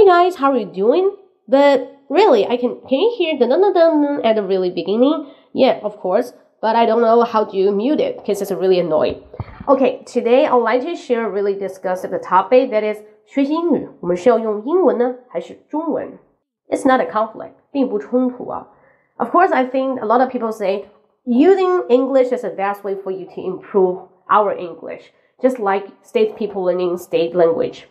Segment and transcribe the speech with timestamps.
[0.00, 1.16] Hey guys, how are you doing?
[1.48, 5.26] But really, I can can you hear the dun dun dun at the really beginning?
[5.52, 6.32] Yeah, of course.
[6.60, 9.22] But I don't know how to mute it because it's really annoying.
[9.68, 16.18] Okay, today I'd like to share really discuss the topic that is 学习英语，我们是要用英文呢，还是中文？
[16.68, 18.68] It's not a conflict，并不冲突啊。
[19.18, 20.86] Of course, I think a lot of people say
[21.24, 26.36] using English is the best way for you to improve our English, just like state
[26.36, 27.84] people learning state language.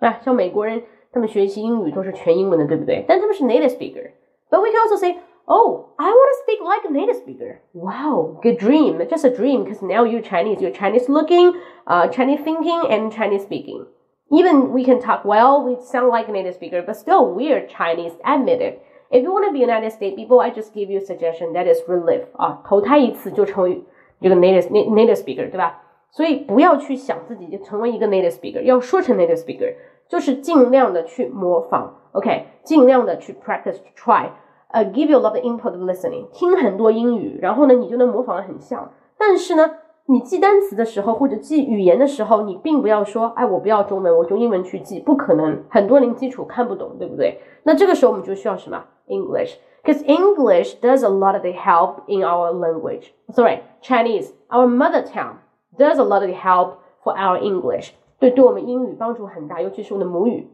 [0.00, 0.82] 啊，像美国人
[1.16, 3.04] 他们学习英语都是全英文的，对不对？
[3.06, 4.10] 但他们是 native speaker.
[4.50, 5.16] But we can also say,
[5.46, 7.60] oh, I want to speak like a native speaker.
[7.72, 8.98] Wow, good dream.
[9.08, 10.60] Just a dream because now you're Chinese.
[10.60, 11.54] You're Chinese looking,
[11.86, 13.86] uh, Chinese thinking, and Chinese speaking.
[14.30, 18.12] Even we can talk well, we sound like a native speaker, but still we're Chinese,
[18.24, 18.82] admit it.
[19.10, 21.66] If you want to be United States people, I just give you a suggestion that
[21.66, 23.82] is relive 啊，投胎一次就成为
[24.22, 25.82] 这个 native native speaker，对吧？
[26.10, 29.74] 所以不要去想自己就成为一个 native speaker，要说成 native speaker，
[30.08, 34.28] 就是尽量的去模仿，OK，尽量的去 practice try，
[34.68, 38.90] 呃、uh,，give you a lot of input of listening，听很多英语，然后呢，你就能模仿的很像。
[39.16, 39.70] 但是呢，
[40.06, 47.40] 你记单词的时候或者记语言的时候，你并不要说，哎，我不要中文，我用英文去记，不可能，很多零基础看不懂，对不对？
[47.62, 48.84] 那这个时候我们就需要什么？
[49.08, 53.08] English because English does a lot of the help in our language.
[53.30, 55.38] Sorry, Chinese, our mother tongue
[55.76, 57.92] does a lot of the help for our English.
[58.18, 60.48] 对，对我们英语帮助很大，尤其是我的母语。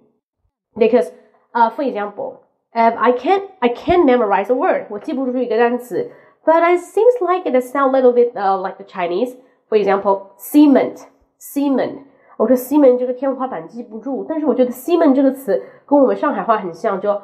[0.75, 1.11] Because,
[1.53, 2.41] uh, for example,
[2.73, 4.87] if I can't, I can't memorize a word.
[4.91, 6.11] 我记不住一个单词，
[6.45, 9.37] but it seems like it sounds a little bit uh, like the Chinese.
[9.69, 11.07] For example, cement,
[11.39, 12.05] cement.
[12.39, 17.21] 我说西门这个天花板记不住，但是我觉得西门这个词跟我们上海话很像，叫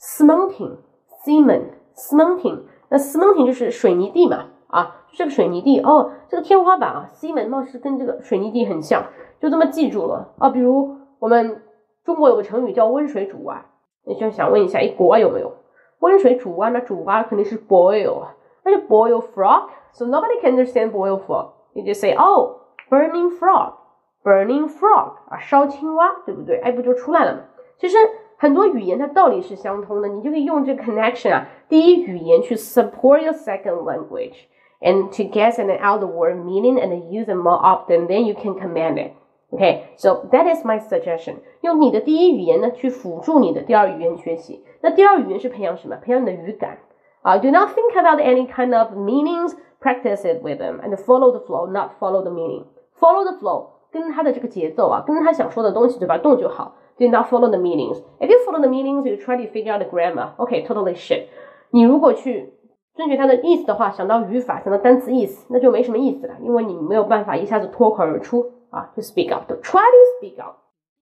[0.00, 9.03] cementing，cement，cementing，那 cementing 就是水泥地嘛， 啊，这个水泥地哦，这个天花板啊西门貌似跟这个水泥地很像，
[9.41, 10.49] 就这么记住了啊。
[10.49, 11.63] 比如我们
[12.05, 13.65] 中国有个成语叫温水煮蛙，
[14.05, 15.51] 你就想问一下，哎，国外有没有
[15.99, 16.69] 温水煮蛙？
[16.69, 18.23] 那煮蛙肯定是 boil，
[18.63, 21.49] 那就 boil frog，so nobody can understand boil frog。
[21.73, 22.57] 你就 say oh
[22.89, 26.59] burning frog，burning frog 啊，烧青蛙，对不对？
[26.59, 27.39] 哎，不就出来了吗？
[27.77, 27.97] 其实。
[28.41, 34.45] 很多语言它道理是相通的，你就可以用这个 connection 啊，第一语言去 support your second language
[34.80, 38.34] and to guess and out the word meaning and use it more often, then you
[38.34, 39.12] can command it.
[39.52, 41.36] Okay, so that is my suggestion.
[41.60, 44.64] 用你的第一语言呢去辅助你的第二语言学习。
[44.80, 45.96] 那第二语言是培养什么？
[45.96, 46.78] 培养你的语感
[47.22, 47.36] 啊。
[47.36, 49.54] Uh, do not think about any kind of meanings.
[49.80, 52.64] Practice it with them and follow the flow, not follow the meaning.
[52.98, 56.18] Follow the flow，跟他的这个节奏啊，跟他想说的东西对吧？
[56.18, 56.74] 动就好。
[56.96, 58.00] do not follow the meanings.
[58.20, 60.30] If you follow the meanings, you try to figure out the grammar.
[60.38, 61.26] Okay, totally shit.
[61.70, 62.52] 你如果去
[62.95, 68.91] 遵循它的意思的话，想到语法，想到单词意思，那就没什么意思了，因为你没有办法一下子脱口而出啊。
[68.95, 70.55] To speak out, to try to speak out.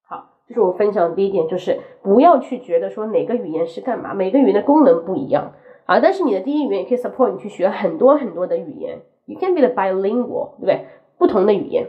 [0.08, 5.54] 好，这是我分享的第一点，就是不要去觉得说哪个语言是干嘛，每个语言的功能不一样
[5.86, 6.00] 啊。
[6.00, 9.00] 但是你的第一语言也可以 support 你去学很多很多的语言。
[9.26, 10.86] You can be the bilingual，对不对？
[11.18, 11.88] 不同的语言。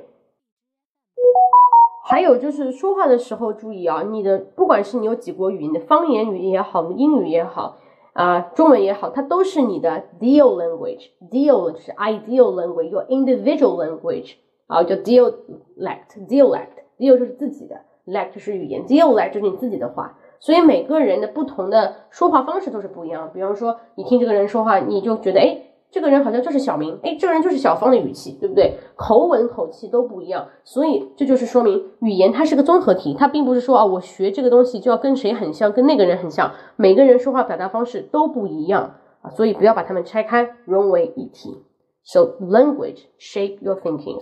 [2.04, 7.76] 还有就是说话的时候注意啊，你的不管是你有几国语言的方言语也好，英语也好，
[8.18, 11.10] 啊，中文也好，它都是你的 deal language。
[11.30, 14.32] deal 是 ideal language，your individual language
[14.66, 16.26] 啊，叫 dialect。
[16.28, 16.66] dialect
[16.98, 20.18] deal 就是自己的，lect 就是语言，dialect 就是你自己的话。
[20.40, 23.30] 所以每个人的不同的说话方式都是不一样。
[23.32, 25.62] 比方说，你听这个人说话，你就觉得哎。
[25.90, 28.78] 这个人好像就是小明，哎，这个人就是小芳的语气，对不对？
[28.94, 41.64] 口吻、口气都不一样，所以这就是说明语言它是个综合体，它并不是说啊，我学这个东西就要跟谁很像，跟那个人很像，每个人说话表达方式都不一样啊，所以不要把它们拆开，融为一体。
[42.04, 44.20] So language shape your thinking.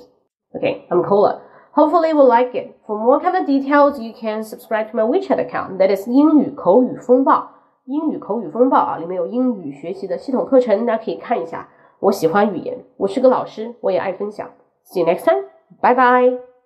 [0.54, 1.40] Okay, I'm Cola.
[1.72, 2.74] Hopefully you will like it.
[2.86, 5.78] For more kind of details, you can subscribe to my WeChat account.
[5.78, 7.50] That is 英语口语风暴。
[7.86, 11.68] 英语口语风暴啊，里面有英语学习的系统课程，大家可以看一下。
[12.00, 14.50] 我喜欢语言，我是个老师，我也爱分享。
[14.84, 15.44] See you next time，
[15.80, 16.45] 拜拜。